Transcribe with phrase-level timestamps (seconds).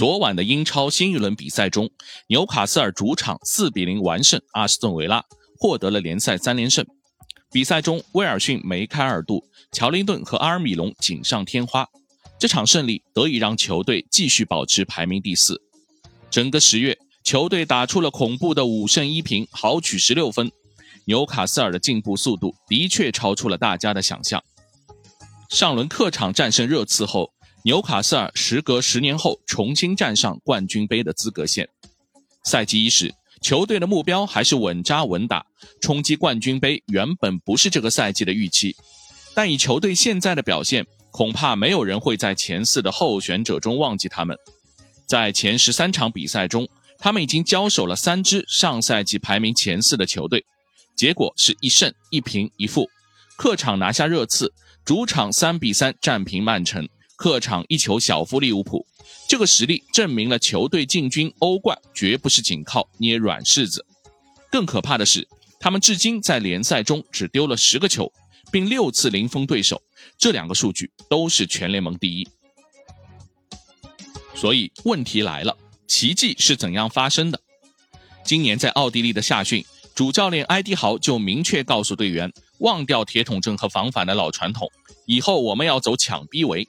[0.00, 1.90] 昨晚的英超新一轮比赛中，
[2.28, 5.22] 纽卡斯尔主场四比零完胜阿斯顿维拉，
[5.58, 6.82] 获得了联赛三连胜。
[7.52, 11.86] 比赛中，威尔逊梅开二度，乔林顿和阿尔米隆锦上添花。
[12.38, 15.60] 这场胜利得以让球队继续保持排名第四。
[16.30, 20.50] 整个十月，球队打出了恐怖的五胜一平，豪取十六分。
[21.04, 24.42] 纽卡斯尔的进步速度的确超出了大家的想象。
[25.50, 31.68] 上轮客场战胜热刺后，纽卡斯尔时隔十年后重新站上冠军杯的资格线。
[32.44, 33.12] 赛季伊始，
[33.42, 35.44] 球队的目标还是稳扎稳打，
[35.80, 38.74] 冲击冠军杯原本不是这个赛季的预期，
[39.34, 40.86] 但以球队现在的表现。
[41.12, 44.36] 恐怕没有人会在前四的候选者中忘记他们。
[45.06, 46.68] 在前十三场比赛中，
[46.98, 50.44] 他们已经交手了三支上赛季排名前四的球队，
[50.94, 52.88] 结果是一胜一平一负。
[53.36, 54.54] 客场拿下热刺，
[54.84, 56.88] 主场三比三战平曼城，
[57.20, 58.86] 客场一球小负利物浦。
[59.28, 63.84] 这个实力证明了球队进军欧冠绝不是仅靠捏软柿子。
[64.50, 65.28] 更可怕的是，
[65.60, 68.10] 他们至今在联赛中只丢了十个球。
[68.50, 69.80] 并六次零封对手，
[70.18, 72.28] 这两个数据都是全联盟第一。
[74.34, 77.38] 所以问题来了，奇迹是怎样发生的？
[78.24, 84.68] 今年在奥地利的夏训，主教练埃迪豪就明确告诉队员，忘掉铁桶阵和防反的老传统，
[85.06, 86.66] 以后我们要走抢逼围。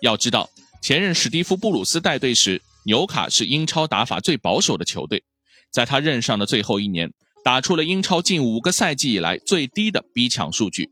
[0.00, 0.48] 要知道，
[0.80, 5.22] 前任史蒂夫布鲁斯带队时，纽卡是英超打法最保守的球队，
[5.70, 7.12] 在他任上的最后一年，
[7.44, 10.88] 打出了英超近五个赛季以来最低的逼抢数据。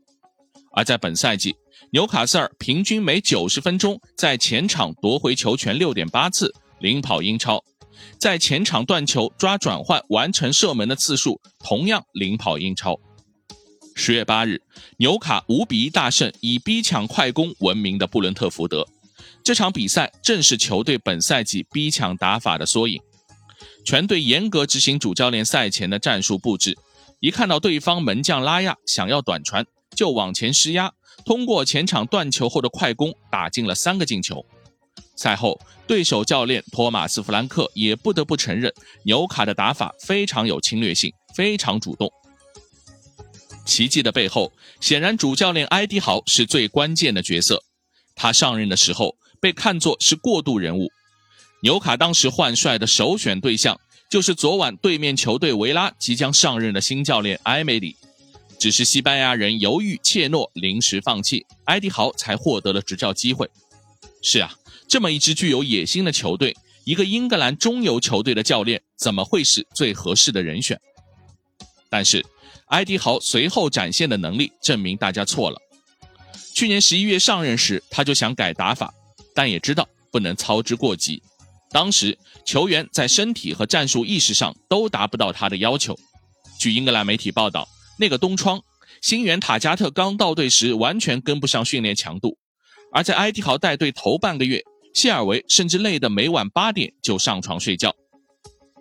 [0.73, 1.55] 而在本赛季，
[1.91, 7.57] 纽卡斯尔平均每九十分钟在前场夺回球权六点八次，领跑英超；
[8.19, 12.99] 在前场断球、抓转换、完成射门的次数同样领跑英超。
[13.95, 14.61] 十月八日，
[14.97, 18.87] 纽卡五比一大胜以逼抢快攻闻名的布伦特福德。
[19.47, 23.01] 这场比赛正是球队本赛季逼抢打法的缩影。
[23.85, 26.77] 全队严格执行主教练赛前的战术布置，
[27.21, 29.65] 一看到对方门将拉亚想要短传。
[29.95, 30.91] 就往前施压，
[31.23, 34.45] 通过前场断球后的快攻打进了三个进球。
[35.15, 35.57] 赛后，
[35.87, 38.73] 对手教练托马斯·弗兰克也不得不承认，
[39.05, 42.11] 纽卡的打法非常有侵略性，非常主动。
[43.65, 44.51] 奇迹的背后，
[44.81, 47.63] 显然主教练埃迪豪是最关键的角色。
[48.13, 50.91] 他上任的时候被看作是过渡人物，
[51.61, 57.95] 纽卡当时换帅的首选对象就是昨晚对面球队维拉即将上任的新教练埃梅里。
[58.59, 63.47] 只是西班牙人犹豫怯懦，临时放弃，埃迪豪才获得了执教机会。
[64.23, 64.51] 是啊，
[64.87, 70.79] 这么一支具有野心的球队，一个英格兰中游球队的教练怎么会是最合适的人选？
[71.87, 72.25] 但是，
[72.69, 75.61] 埃迪豪随后展现的能力证明大家错了。
[76.55, 78.91] 去年十一月上任时，他就想改打法，
[79.37, 81.21] 但也知道不能操之过急。
[81.69, 85.95] 当时球员在身体和战术意识上都达不到他的要求。
[86.59, 87.67] 据英格兰媒体报道。
[87.99, 88.61] 那个冬窗，
[89.01, 92.37] 新援塔加特刚到队时完全跟不上训练强度，
[92.91, 97.91] 而在埃迪豪带队头半个月，谢尔维甚至累得每晚八点就上床睡觉。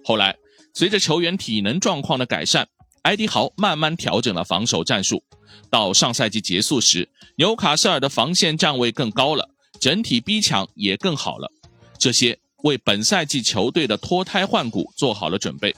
[0.04, 0.36] 后来，
[0.74, 2.68] 随着球员体能状况的改善，
[3.04, 5.24] 埃迪豪慢慢调整了防守战术。
[5.70, 9.48] 到上赛季结束时，纽卡斯尔的防线站位更高了，
[9.81, 11.50] 整体逼抢也更好了，
[11.98, 15.75] 这些为本赛季球队的脱胎换骨做好了准备。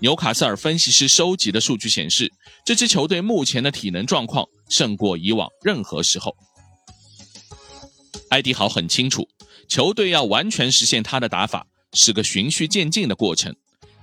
[0.00, 2.32] 纽卡斯尔分析师收集的数据显示，
[2.64, 6.34] 这支球队目前的体能状况胜过以往任何时候。
[8.30, 9.28] 埃迪豪很清楚，
[9.68, 13.54] 球队要完全实现他的打法是个循序渐进的过程。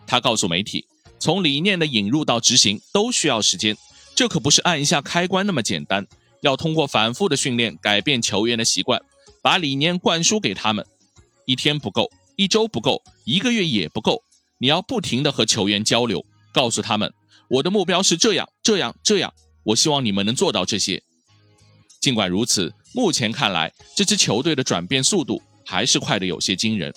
[0.06, 0.86] 他告诉媒体，
[1.20, 3.76] 从理念的引入到执行都需要时间，
[4.16, 6.06] 这可不是按一下开关那么简单。
[6.42, 9.02] 要通过反复的训练改变球员的习惯，
[9.42, 10.86] 把理念灌输给他们。
[11.46, 14.22] 一天不够，一周不够，一个月也不够。
[14.60, 17.14] 你要不停的和球员交流，告诉他们
[17.48, 19.34] 我的目标是这样、这样、这样，
[19.64, 21.02] 我希望你们能做到这些。
[22.02, 26.94] 尽管如此，目前看来，这支球队的转变速度还是快得有些惊人。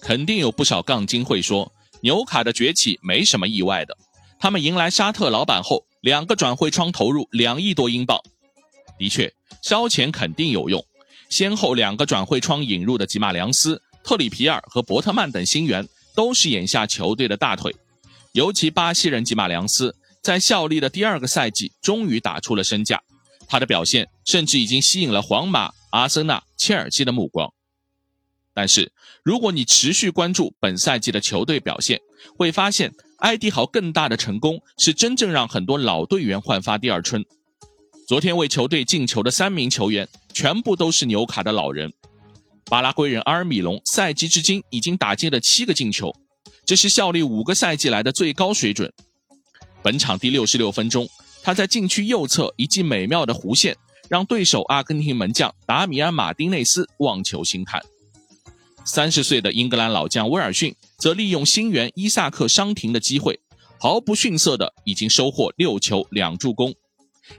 [0.00, 3.96] 肯定有不少杠精会说，纽卡的崛起没什么意外的。
[4.38, 8.16] 他们迎来沙特老板后，两个转会窗投入两亿多英镑，
[8.96, 10.86] 的确烧钱肯定有用。
[11.28, 13.82] 先后两个转会窗引入的吉马良斯。
[14.04, 17.74] 特里皮尔和伯特曼等新援都是眼下球队的大腿，
[18.30, 23.02] 尤其巴西人吉马良斯在效力的第二个赛季终于打出了身价，
[23.48, 27.52] 他的表现甚至已经吸引了皇马、阿森纳、切尔西的目光。
[28.54, 28.92] 但是，
[29.24, 32.00] 如果你持续关注本赛季的球队表现，
[32.38, 37.24] 会发现埃迪豪更大的成功是真正让很多老队员焕发第二春。
[38.06, 41.92] 昨天为球队进球的三名球员全部都是纽卡的老人。
[42.66, 46.14] 巴拉圭人阿尔米隆赛季至今已经打进了七个进球，
[46.64, 48.92] 这是效力五个赛季来的最高水准。
[49.82, 51.08] 本场第六十六分钟，
[51.42, 53.76] 他在禁区右侧一记美妙的弧线，
[54.08, 57.80] 让对手阿根廷门将达米安·马丁内斯望球兴叹。
[58.86, 63.38] 三十岁的英格兰老将威尔逊则利用新援伊萨克伤停的机会，
[63.80, 66.72] 毫不逊色的已经收获六球两助攻。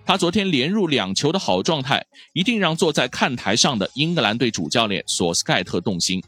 [0.06, 6.22] 他昨天连入两球的好状态，一定让坐在看台上的英格兰队主教练索斯盖特动心。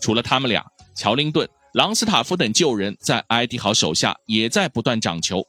[0.00, 0.64] 除了他们俩，
[0.94, 5.44] 乔林顿、朗斯塔夫等旧人在埃迪豪手下也在不断长球。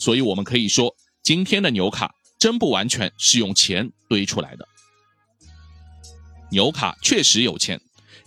[0.00, 4.66] 所以，我们可以说，今天的纽卡真不完全是用钱堆出来的。
[6.50, 7.80] 纽卡确实有钱，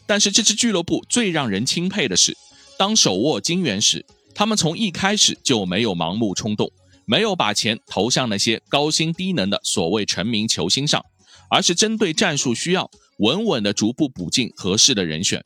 [0.07, 2.35] 但是这支俱乐部最让人钦佩的是，
[2.77, 6.71] 当手握金元时，他们从一开始就没有盲目冲动。
[7.07, 11.05] 没有把钱投向那些高薪低能的所谓成名球星上，
[11.51, 15.43] 而是针对战术需要，稳稳的逐步补进合适的人选。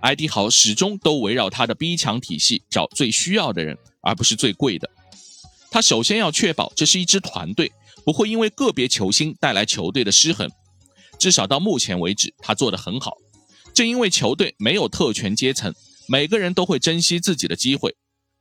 [0.00, 4.88] 埃迪豪始终都围绕他的逼抢体系找最需要的人，而不是最贵的。
[5.70, 7.70] 他首先要确保这是一支团队，
[8.02, 10.50] 不会因为个别球星带来球队的失衡。
[11.18, 13.18] 至少到目前为止，他做得很好。
[13.74, 15.74] 正因为球队没有特权阶层，
[16.06, 17.96] 每个人都会珍惜自己的机会。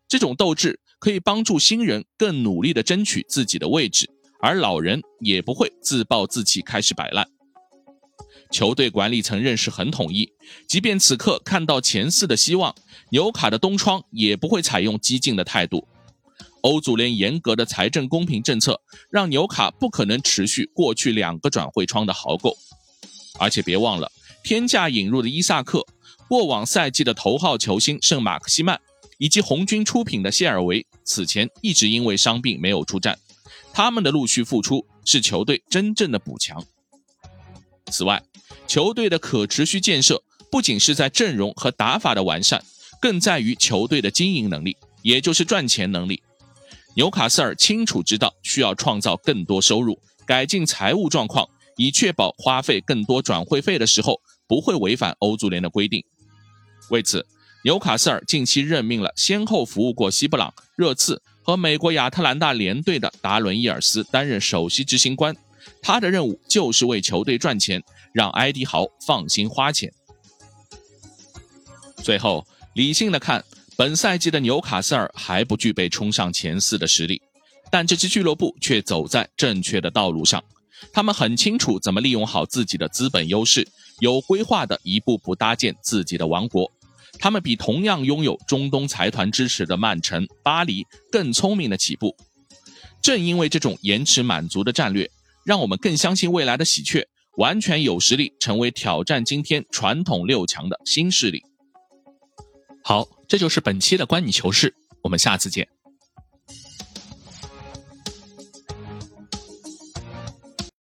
[0.08, 4.10] 这种斗志可以帮助新人更努力地争取自己的位置，
[4.42, 7.28] 而老人也不会自暴自弃开始摆烂。
[8.52, 10.30] 球队管理层认识很统一，
[10.68, 12.76] 即便此刻看到前四的希望，
[13.12, 15.88] 纽卡的东窗也不会采用激进的态度。
[16.62, 18.80] 欧足联严格的财政公平政策
[19.10, 22.56] 让纽卡不可能持续过去两个转会窗的豪购，
[23.40, 24.12] 而且别忘了
[24.44, 25.86] 天价引入的伊萨克，
[26.28, 28.80] 过往赛季的头号球星圣马克西曼。
[29.18, 33.20] 以及红军出品的谢尔维，此前一直因为伤病没有出战，
[33.72, 36.66] 他们的陆续复出是球队真正的补强。
[37.92, 38.24] 此外，
[38.66, 42.66] 球队的可持续建设不仅是在阵容和打法的完善，
[43.00, 46.24] 更在于球队的经营能力，也就是赚钱能力。
[46.96, 51.48] 纽卡斯尔清楚知道需要创造更多收入，改进财务状况，
[51.78, 54.20] 以确保花费更多转会费的时候
[54.52, 56.04] 不会违反欧足联的规定。
[56.90, 57.26] 为此。
[57.64, 65.36] 纽卡斯尔近期任命了先后服务过西布朗、热刺和美国亚特兰大联队的达伦·伊尔斯担任首席执行官，
[65.80, 67.80] 他的任务就是为球队赚钱，
[68.12, 69.94] 让埃迪豪放心花钱。
[71.98, 72.44] 最后，
[72.74, 73.46] 理性的看，
[73.78, 77.22] 本赛季的纽卡斯尔还不具备冲上前四的实力，
[77.70, 80.44] 但这支俱乐部却走在正确的道路上，
[80.94, 83.68] 他们很清楚怎么利用好自己的资本优势，
[84.00, 86.72] 有规划的一步步搭建自己的王国。
[87.20, 92.16] 他们比同样拥有中东财团支持的曼城、巴黎更聪明的起步。
[93.02, 95.10] 正因为这种延迟满足的战略，
[95.44, 97.08] 让我们更相信未来的喜鹊
[97.38, 101.44] 完全有实力成为挑战今天传统六强的新势力。
[102.84, 104.74] 好，这就是本期的观你球事，
[105.04, 105.68] 我们下次见。